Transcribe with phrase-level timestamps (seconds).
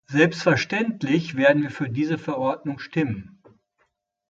[0.09, 3.39] Selbstverständlich werden wir für diese Verordnung stimmen.